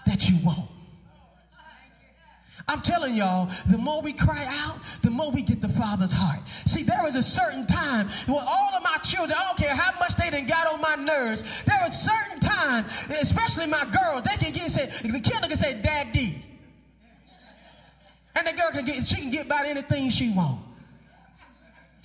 [0.06, 0.70] that you want?
[2.70, 6.46] I'm telling y'all, the more we cry out, the more we get the Father's heart.
[6.48, 9.98] See, there is a certain time when all of my children, I don't care how
[10.00, 12.86] much they done got on my nerves, there is a certain time,
[13.22, 16.44] especially my girls, they can get, say, the kid can say, Daddy.
[18.36, 20.67] And the girl can get, she can get about anything she wants.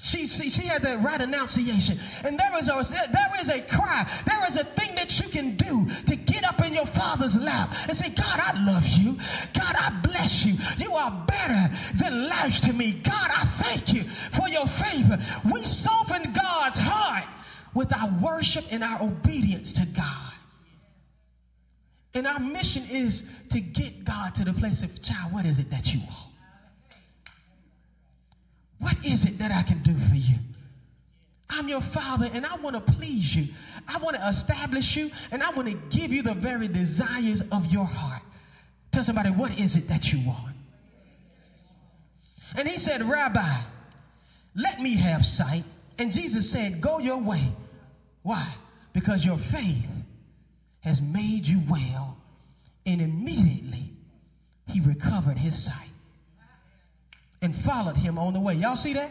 [0.03, 1.97] She, she, she had the right enunciation.
[2.25, 2.73] And there is, a,
[3.12, 4.05] there is a cry.
[4.27, 7.73] There is a thing that you can do to get up in your father's lap
[7.87, 9.12] and say, God, I love you.
[9.55, 10.57] God, I bless you.
[10.79, 13.01] You are better than life to me.
[13.05, 15.19] God, I thank you for your favor.
[15.53, 17.29] We soften God's heart
[17.73, 20.33] with our worship and our obedience to God.
[22.15, 25.71] And our mission is to get God to the place of, child, what is it
[25.71, 26.32] that you want?
[28.83, 30.35] What is it that I can do for you?
[31.49, 33.47] I'm your father and I want to please you.
[33.87, 37.73] I want to establish you and I want to give you the very desires of
[37.73, 38.23] your heart.
[38.90, 40.57] Tell somebody, what is it that you want?
[42.57, 43.57] And he said, Rabbi,
[44.57, 45.64] let me have sight.
[45.99, 47.53] And Jesus said, Go your way.
[48.23, 48.47] Why?
[48.92, 50.03] Because your faith
[50.81, 52.16] has made you well.
[52.85, 53.90] And immediately
[54.66, 55.91] he recovered his sight
[57.42, 58.55] and followed him on the way.
[58.55, 59.11] Y'all see that?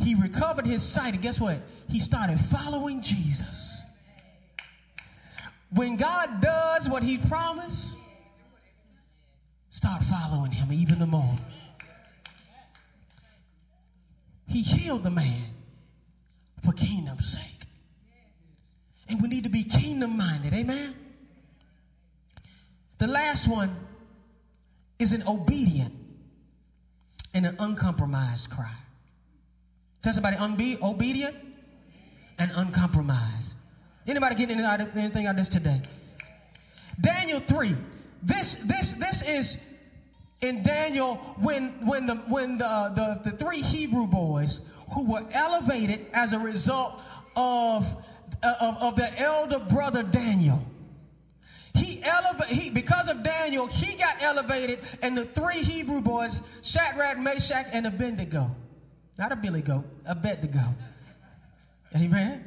[0.00, 1.60] He recovered his sight, and guess what?
[1.88, 3.82] He started following Jesus.
[5.70, 7.96] When God does what he promised,
[9.68, 11.36] start following him even the more.
[14.46, 15.44] He healed the man
[16.64, 17.42] for kingdom's sake.
[19.08, 20.54] And we need to be kingdom minded.
[20.54, 20.94] Amen.
[22.98, 23.76] The last one
[24.98, 25.94] is an obedient
[27.38, 28.74] and an uncompromised cry.
[30.02, 31.36] Tell somebody, unbe- obedient
[32.36, 33.54] and uncompromised.
[34.08, 35.80] Anybody getting anything out of this today?
[37.00, 37.76] Daniel 3.
[38.24, 39.62] This, this, this is
[40.40, 44.60] in Daniel when, when, the, when the, the, the three Hebrew boys
[44.94, 47.00] who were elevated as a result
[47.36, 47.86] of,
[48.42, 50.60] uh, of, of their elder brother Daniel
[51.78, 57.18] he elevated, he, because of Daniel, he got elevated, and the three Hebrew boys, Shadrach,
[57.18, 58.54] Meshach, and Abednego,
[59.18, 60.74] not a Billy goat, Abednego.
[61.96, 62.44] Amen.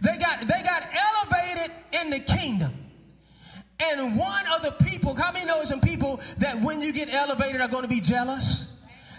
[0.00, 2.72] They got they got elevated in the kingdom.
[3.80, 7.60] And one of the people, how many know some people that when you get elevated
[7.60, 8.66] are going to be jealous?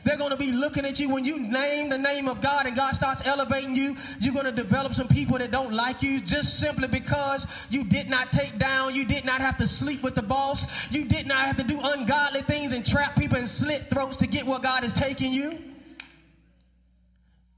[0.03, 2.75] They're going to be looking at you when you name the name of God and
[2.75, 3.95] God starts elevating you.
[4.19, 8.09] You're going to develop some people that don't like you just simply because you did
[8.09, 11.45] not take down, you did not have to sleep with the boss, you did not
[11.45, 14.83] have to do ungodly things and trap people and slit throats to get where God
[14.83, 15.57] is taking you.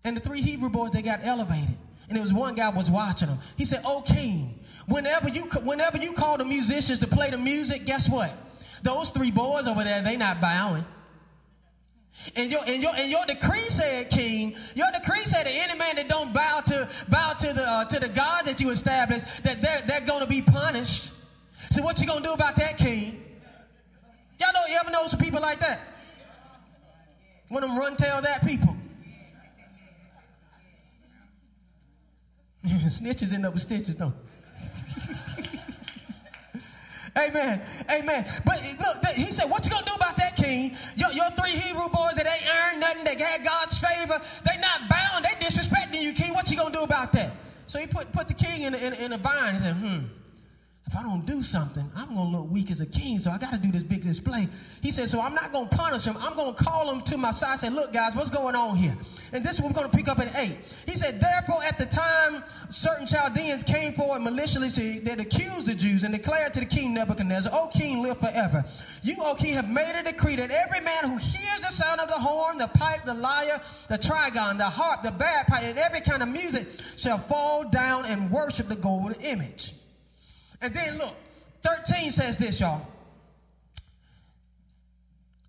[0.04, 1.78] And the three Hebrew boys, they got elevated.
[2.10, 3.40] And there was one guy was watching them.
[3.58, 7.86] He said, "Oh king, whenever you whenever you call the musicians to play the music,
[7.86, 8.32] guess what?
[8.84, 10.86] Those three boys over there, they not bowing.
[12.36, 15.96] And your, and your, and your decree said, King, your decree said that any man
[15.98, 19.62] that don't bow to, bow to the, uh, to the gods that you established, that
[19.62, 21.12] they're, they're going to be punished.
[21.70, 23.24] So what you going to do about that, King?
[24.40, 25.80] Y'all know, you ever know some people like that?
[27.50, 28.76] One of them run tell that people.
[32.66, 34.16] Snitches end up with stitches, don't
[37.18, 37.62] Amen.
[37.92, 38.26] Amen.
[38.44, 40.76] But look, he said, What you gonna do about that, King?
[40.96, 44.90] Your, your three Hebrew boys that ain't earned nothing, they had God's favor, they not
[44.90, 46.34] bound, they disrespecting you, King.
[46.34, 47.36] What you gonna do about that?
[47.66, 49.58] So he put, put the king in a, in, in a bind.
[49.58, 50.23] He said, Hmm
[50.94, 53.40] if I don't do something, I'm going to look weak as a king, so I
[53.40, 54.48] got to do this big display.
[54.84, 56.16] He said, so I'm not going to punish him.
[56.20, 58.78] I'm going to call him to my side and say, look, guys, what's going on
[58.78, 58.96] here?
[59.32, 60.56] And this is what we're going to pick up at 8.
[60.86, 66.04] He said, therefore, at the time certain Chaldeans came forward maliciously that accused the Jews
[66.04, 68.64] and declared to the king Nebuchadnezzar, O king, live forever.
[69.02, 72.08] You, O king, have made a decree that every man who hears the sound of
[72.08, 76.22] the horn, the pipe, the lyre, the trigon, the harp, the bagpipe, and every kind
[76.22, 79.74] of music shall fall down and worship the golden image.
[80.64, 81.14] And then look,
[81.62, 82.88] 13 says this, y'all.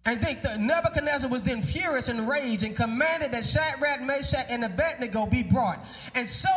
[0.05, 5.25] And that Nebuchadnezzar was then furious and rage and commanded that Shadrach, Meshach, and Abednego
[5.25, 5.79] be brought.
[6.15, 6.51] And so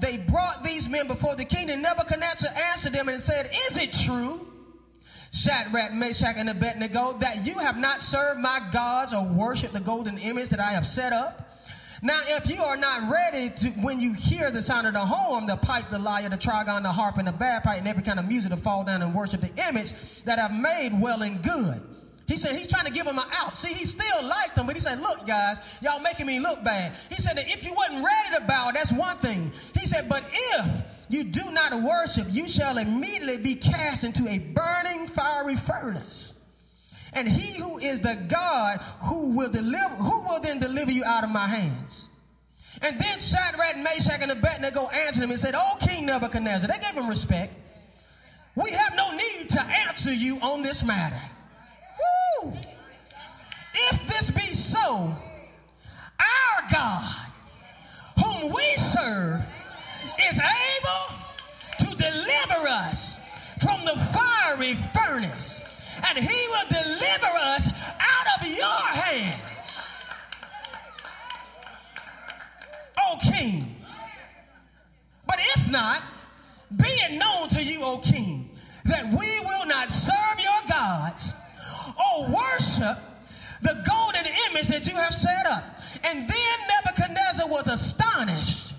[0.00, 3.92] they brought these men before the king, and Nebuchadnezzar answered them and said, Is it
[3.92, 4.46] true,
[5.32, 10.18] Shadrach, Meshach, and Abednego, that you have not served my gods or worshiped the golden
[10.18, 11.49] image that I have set up?
[12.02, 15.44] Now, if you are not ready to, when you hear the sound of the horn,
[15.46, 18.26] the pipe, the lyre, the trigon, the harp, and the bagpipe, and every kind of
[18.26, 21.82] music to fall down and worship the image that I've made well and good.
[22.26, 23.54] He said he's trying to give them an out.
[23.54, 26.96] See, he still liked them, but he said, look, guys, y'all making me look bad.
[27.10, 29.52] He said that if you wasn't ready to bow, that's one thing.
[29.78, 34.38] He said, but if you do not worship, you shall immediately be cast into a
[34.38, 36.34] burning fiery furnace.
[37.12, 41.24] And he who is the God who will deliver, who will then deliver you out
[41.24, 42.08] of my hands?
[42.82, 46.94] And then Shadrach, Meshach, and Abednego answered him and said, Oh, King Nebuchadnezzar, they gave
[46.94, 47.52] him respect.
[48.54, 51.20] We have no need to answer you on this matter.
[52.42, 52.52] Woo!
[53.74, 55.14] If this be so,
[56.18, 57.16] our God,
[58.22, 59.44] whom we serve,
[60.28, 61.16] is able
[61.78, 63.20] to deliver us
[63.60, 65.62] from the fiery furnace
[66.08, 69.40] and he will deliver us out of your hand.
[72.98, 73.76] O king.
[75.26, 76.02] But if not,
[76.76, 78.50] be it known to you, O king,
[78.84, 81.34] that we will not serve your gods
[81.96, 82.98] or worship
[83.62, 85.64] the golden image that you have set up.
[86.04, 88.69] And then Nebuchadnezzar was astonished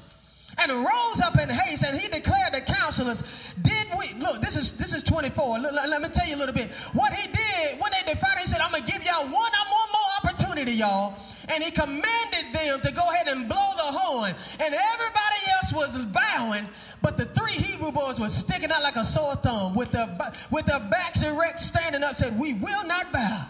[0.58, 3.24] and rose up in haste and he declared to counselors,
[3.62, 5.60] did we, look, this is, this is 24.
[5.60, 6.72] Let, let, me tell you a little bit.
[6.94, 10.10] What he did, when they defied, he said, I'm to give y'all one, one more
[10.24, 11.18] opportunity, y'all.
[11.50, 14.36] And he commanded them to go ahead and blow the horn.
[14.60, 16.68] And everybody else was bowing,
[17.02, 20.18] but the three Hebrew boys were sticking out like a sore thumb with their,
[20.52, 23.46] with their backs erect, standing up, said, we will not bow.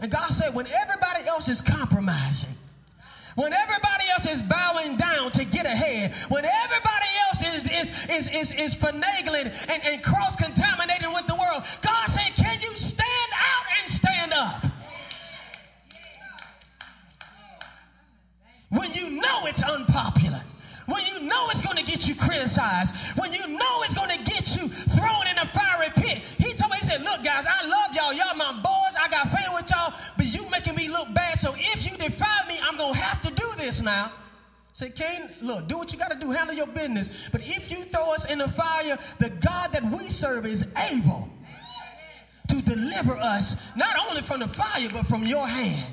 [0.00, 2.50] And God said, when everybody else is compromising,
[3.34, 8.28] when everybody else is bowing down to get ahead, when everybody else is, is, is,
[8.28, 13.32] is, is finagling and, and cross contaminating with the world, God said, Can you stand
[13.34, 14.66] out and stand up?
[18.70, 20.42] When you know it's unpopular,
[20.86, 24.22] when you know it's going to get you criticized, when you know it's going to
[24.24, 26.22] get you thrown in a fiery pit.
[26.38, 28.12] He told me, He said, Look, guys, I love y'all.
[28.12, 28.61] Y'all my.
[29.02, 31.38] I got faith with y'all, but you making me look bad.
[31.38, 34.12] So if you defy me, I'm to have to do this now.
[34.72, 37.28] Say, Cain, look, do what you got to do, handle your business.
[37.30, 41.28] But if you throw us in the fire, the God that we serve is able
[42.48, 45.92] to deliver us not only from the fire, but from your hand.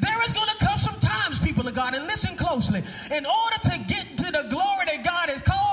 [0.00, 2.82] There is to come some times, people of God, and listen closely.
[3.10, 5.65] In order to get to the glory that God has called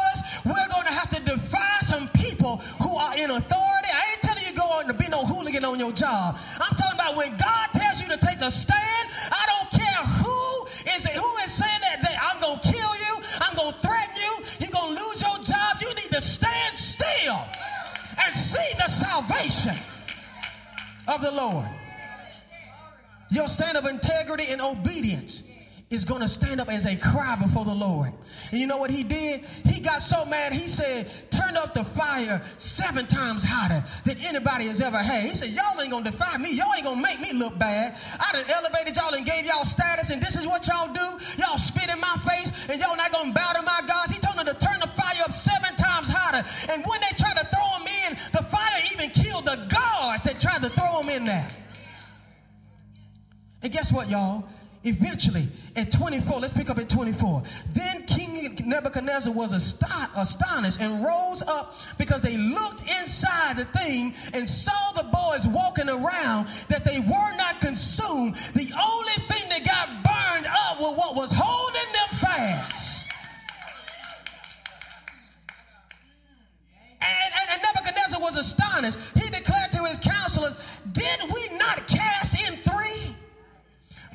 [5.64, 6.38] working on your job.
[6.60, 10.66] I'm talking about when God tells you to take a stand, I don't care who
[10.96, 14.16] is who is saying that, that I'm going to kill you, I'm going to threaten
[14.16, 15.78] you, you're going to lose your job.
[15.82, 17.40] You need to stand still
[18.26, 19.76] and see the salvation
[21.08, 21.68] of the Lord.
[23.32, 25.44] Your stand of integrity and obedience
[25.94, 28.12] is going to stand up as a cry before the Lord.
[28.52, 29.42] And you know what he did?
[29.66, 34.66] He got so mad, he said, Turn up the fire seven times hotter than anybody
[34.66, 35.24] has ever had.
[35.24, 36.52] He said, Y'all ain't going to defy me.
[36.52, 37.96] Y'all ain't going to make me look bad.
[38.20, 41.26] I done elevated y'all and gave y'all status, and this is what y'all do.
[41.38, 44.12] Y'all spit in my face, and y'all not going to bow to my gods.
[44.12, 46.44] He told them to turn the fire up seven times hotter.
[46.72, 50.40] And when they tried to throw him in, the fire even killed the guards that
[50.40, 51.48] tried to throw him in there.
[53.62, 54.44] And guess what, y'all?
[54.86, 57.44] Eventually, at 24, let's pick up at 24.
[57.74, 64.50] Then King Nebuchadnezzar was astonished and rose up because they looked inside the thing and
[64.50, 68.36] saw the boys walking around that they were not consumed.
[68.56, 73.10] The only thing that got burned up was what was holding them fast.
[77.00, 79.00] And, and, and Nebuchadnezzar was astonished.
[79.16, 80.58] He declared to his counselors,
[80.92, 83.16] Did we not cast in three?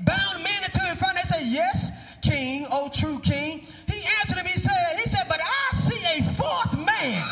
[0.04, 1.16] bound men into in front.
[1.16, 3.66] They Yes, King, oh true King.
[3.86, 7.22] He answered him, he said, He said, But I see a fourth man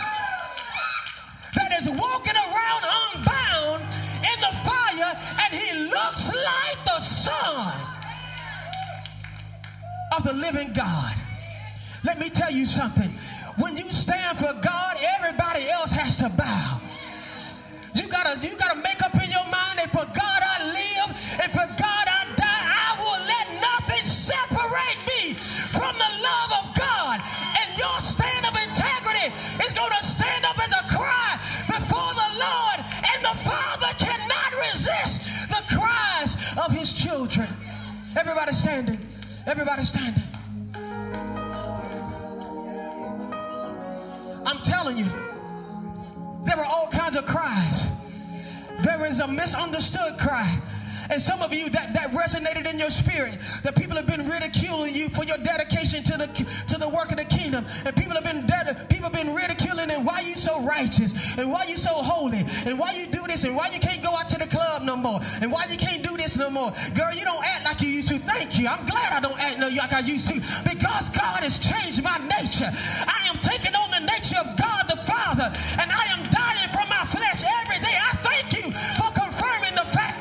[1.55, 3.83] that is walking around unbound
[4.23, 5.13] in the fire,
[5.45, 7.73] and he looks like the Son
[10.17, 11.15] of the living God.
[12.05, 13.11] Let me tell you something.
[13.59, 16.81] When you stand for God, everybody else has to bow.
[17.95, 19.03] You gotta, you gotta make
[38.29, 38.99] Everybody standing.
[39.47, 40.23] Everybody standing.
[44.45, 45.05] I'm telling you,
[46.45, 47.87] there are all kinds of cries.
[48.83, 50.61] There is a misunderstood cry.
[51.11, 54.95] And some of you that, that resonated in your spirit, that people have been ridiculing
[54.95, 56.27] you for your dedication to the
[56.69, 57.65] to the work of the kingdom.
[57.85, 61.51] And people have been dead, people have been ridiculing and why you so righteous and
[61.51, 64.29] why you so holy and why you do this and why you can't go out
[64.31, 66.73] to the club no more and why you can't do this no more.
[66.95, 67.96] Girl, you don't act like you.
[68.27, 68.69] Thank you.
[68.69, 70.35] I'm glad I don't act like I used to
[70.69, 72.71] because God has changed my nature.
[73.07, 76.89] I am taking on the nature of God the Father and I am dying from
[76.89, 77.97] my flesh every day.
[77.97, 80.19] I thank you for confirming the fact.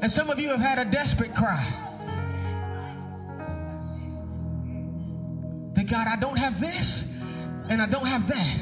[0.00, 1.64] And some of you have had a desperate cry.
[5.74, 7.10] That God, I don't have this
[7.68, 8.58] and I don't have that.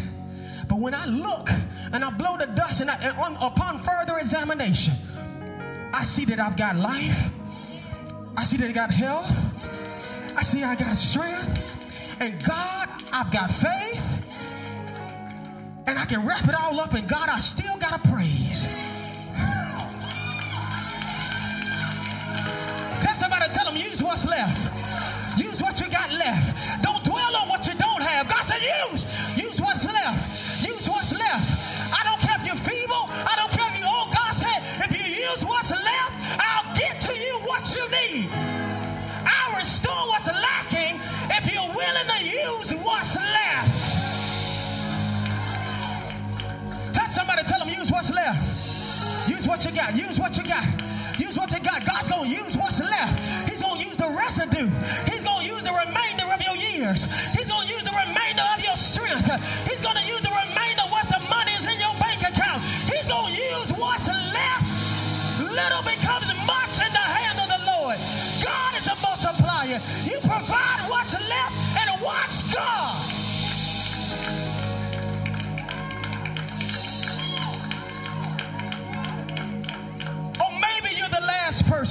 [0.68, 1.50] But when I look
[1.92, 4.94] and I blow the dust and, I, and on, upon further examination,
[5.92, 7.30] I see that I've got life.
[8.36, 9.30] I see that I got health.
[10.36, 11.60] I see I got strength.
[12.20, 14.26] And God, I've got faith.
[15.86, 16.94] And I can wrap it all up.
[16.94, 18.68] And God, I still got to praise.
[23.02, 24.72] Tell somebody tell them, use what's left.
[25.38, 26.82] Use what you got left.
[26.82, 28.28] Don't dwell on what you don't have.
[28.28, 29.06] God said, use.
[38.12, 38.28] Need.
[39.24, 41.00] I'll restore what's lacking
[41.30, 43.96] if you're willing to use what's left.
[46.94, 49.28] Touch somebody, tell them, use what's left.
[49.28, 49.96] Use what you got.
[49.96, 50.66] Use what you got.
[51.18, 51.84] Use what you got.
[51.84, 53.48] God's to use what's left.
[53.48, 54.68] He's to use the residue.
[55.10, 57.06] He's to use the remainder of your years.
[57.32, 59.28] He's to use the remainder of your strength.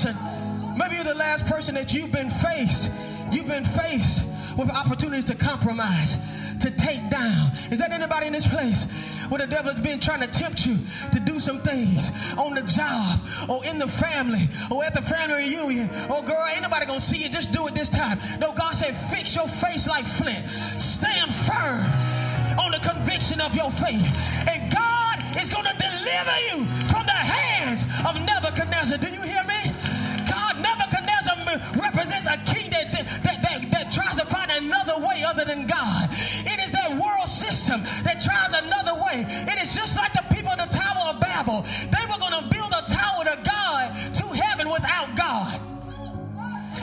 [0.02, 2.90] Person, maybe you're the last person that you've been faced.
[3.32, 4.26] You've been faced
[4.58, 6.18] with opportunities to compromise,
[6.60, 7.52] to take down.
[7.72, 8.86] Is that anybody in this place
[9.30, 10.78] where the devil has been trying to tempt you
[11.12, 15.36] to do some things on the job or in the family or at the family
[15.36, 15.90] reunion?
[16.10, 17.30] Oh, girl, ain't nobody gonna see you.
[17.30, 18.20] Just do it this time.
[18.40, 20.48] No, God said, fix your face like flint.
[20.48, 21.86] Stand firm
[22.60, 24.48] on the conviction of your faith.
[24.50, 28.98] And God is gonna deliver you from the hands of Nebuchadnezzar.
[28.98, 29.51] Do you hear me?
[31.76, 36.10] Represents a king that, that, that, that tries to find another way other than God.
[36.12, 39.26] It is that world system that tries another way.
[39.28, 41.66] It is just like the people in the Tower of Babel.
[41.92, 45.60] They were going to build a tower to God, to heaven without God.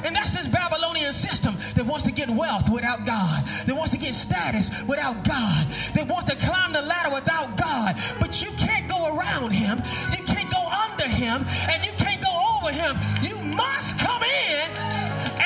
[0.04, 3.98] And that's this Babylonian system that wants to get wealth without God, that wants to
[3.98, 7.96] get status without God, that wants to climb the ladder without God.
[8.20, 9.78] But you can't go around him,
[10.16, 12.96] you can't go under him, and you can't go over him.
[13.22, 14.70] You must come in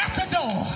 [0.04, 0.66] at the door.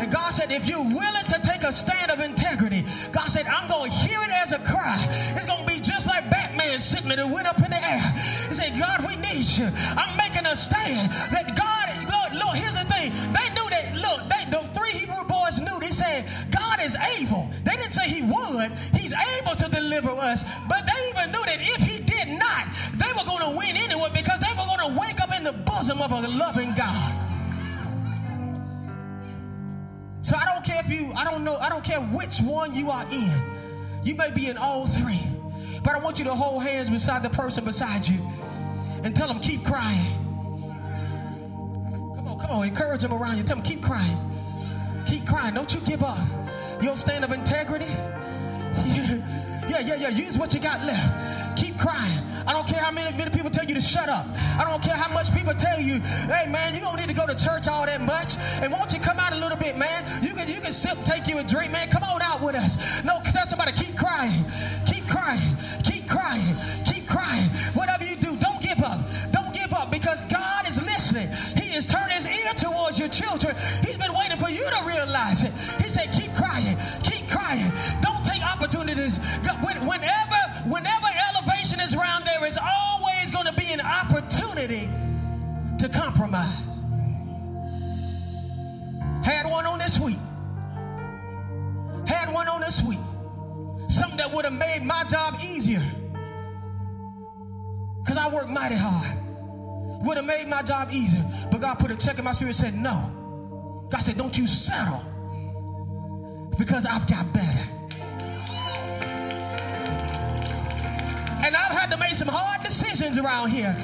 [0.00, 3.68] And God said, if you're willing to take a stand of integrity, God said, I'm
[3.68, 4.98] going to hear it as a cry.
[5.36, 5.69] It's going to be
[6.78, 8.00] sitting there that went up in the air.
[8.48, 9.68] He said, God, we need you.
[9.96, 13.12] I'm making a stand that God, Lord, look, here's the thing.
[13.32, 15.78] They knew that, look, they, the three Hebrew boys knew.
[15.80, 17.50] They said, God is able.
[17.64, 18.70] They didn't say he would.
[18.94, 20.44] He's able to deliver us.
[20.68, 24.10] But they even knew that if he did not, they were going to win anyway
[24.14, 27.26] because they were going to wake up in the bosom of a loving God.
[30.22, 32.90] So I don't care if you, I don't know, I don't care which one you
[32.90, 33.32] are in.
[34.04, 35.20] You may be in all three.
[35.82, 38.18] But I want you to hold hands beside the person beside you
[39.02, 40.16] and tell them, keep crying.
[42.16, 43.42] Come on, come on, encourage them around you.
[43.44, 44.18] Tell them, keep crying.
[45.06, 45.54] Keep crying.
[45.54, 46.18] Don't you give up.
[46.82, 47.94] Your stand of integrity.
[49.70, 50.08] Yeah, yeah, yeah.
[50.08, 51.56] Use what you got left.
[51.56, 52.24] Keep crying.
[52.44, 54.26] I don't care how many, many people tell you to shut up.
[54.58, 57.24] I don't care how much people tell you, hey man, you don't need to go
[57.24, 58.34] to church all that much.
[58.62, 60.24] And won't you come out a little bit, man?
[60.24, 61.88] You can you can sip, take you a drink, man.
[61.88, 63.04] Come on out with us.
[63.04, 64.44] No, tell somebody, keep crying.
[64.86, 64.89] Keep
[65.30, 65.56] crying.
[65.84, 66.56] Keep crying.
[66.84, 67.50] Keep crying.
[67.74, 69.00] Whatever you do, don't give up.
[69.32, 71.28] Don't give up because God is listening.
[71.56, 73.54] He is turning his ear towards your children.
[73.84, 75.52] He's been waiting for you to realize it.
[75.82, 76.76] He said, keep crying.
[77.02, 77.72] Keep crying.
[78.02, 79.18] Don't take opportunities.
[79.62, 84.88] Whenever, whenever elevation is around, there is always going to be an opportunity
[85.78, 86.66] to compromise.
[89.24, 90.18] Had one on this week.
[92.06, 92.98] Had one on this week.
[93.90, 95.82] Something that would have made my job easier.
[98.02, 99.18] Because I work mighty hard.
[100.06, 101.24] Would have made my job easier.
[101.50, 103.88] But God put a check in my spirit and said, no.
[103.90, 105.04] God said, don't you settle.
[106.56, 107.68] Because I've got better.
[111.42, 113.74] And I've had to make some hard decisions around here.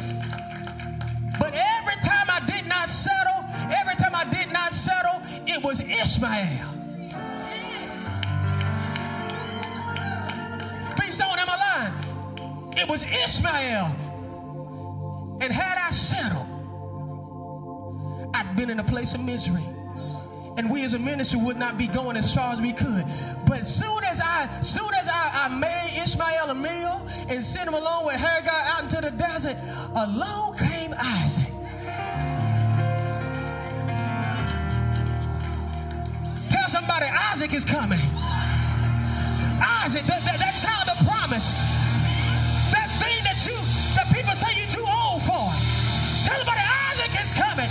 [1.40, 5.80] But every time I did not settle, every time I did not settle, it was
[5.80, 6.85] Ishmael.
[11.06, 12.72] Please don't, am I lying?
[12.76, 13.94] It was Ishmael.
[15.40, 16.48] And had I settled,
[18.34, 19.62] I'd been in a place of misery
[20.56, 23.04] and we as a ministry would not be going as far as we could.
[23.46, 27.74] But soon as I, soon as I, I made Ishmael a meal and sent him
[27.74, 29.56] along with Hagar out into the desert,
[29.94, 31.52] along came Isaac.
[36.50, 38.00] Tell somebody Isaac is coming.
[39.86, 41.54] That, that, that child of promise,
[42.74, 43.54] that thing that you,
[43.94, 45.46] that people say you're too old for.
[46.26, 46.58] Tell somebody
[46.90, 47.70] Isaac is coming.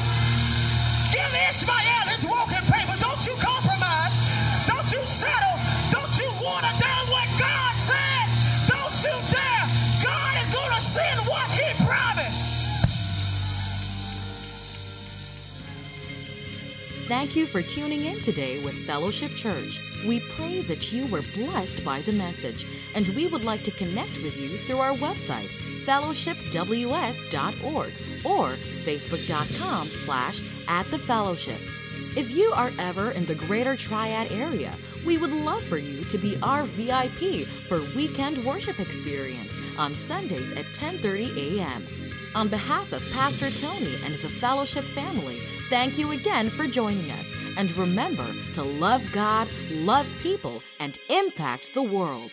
[1.11, 2.95] Give Ishmael his walking paper.
[3.03, 4.15] Don't you compromise.
[4.63, 5.59] Don't you settle.
[5.91, 8.25] Don't you water down what God said.
[8.71, 9.67] Don't you dare.
[9.99, 12.39] God is going to send what he promised.
[17.11, 19.83] Thank you for tuning in today with Fellowship Church.
[20.05, 24.21] We pray that you were blessed by the message, and we would like to connect
[24.21, 25.49] with you through our website,
[25.85, 27.91] fellowshipws.org
[28.23, 31.59] or facebook.com slash at the fellowship.
[32.15, 34.73] If you are ever in the greater Triad area,
[35.05, 40.53] we would love for you to be our VIP for weekend worship experience on Sundays
[40.53, 41.87] at 10:30 a.m.
[42.33, 45.39] On behalf of Pastor Tony and the fellowship family,
[45.69, 47.31] thank you again for joining us.
[47.57, 52.31] And remember to love God, love people, and impact the world.